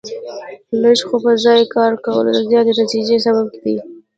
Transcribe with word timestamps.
لږ 0.81 0.99
خو 1.07 1.15
په 1.23 1.31
ځای 1.43 1.61
کار 1.75 1.91
کول 2.05 2.25
د 2.35 2.37
زیاتې 2.49 2.73
نتیجې 2.81 3.15
سبب 3.25 3.47
دی. 3.63 3.75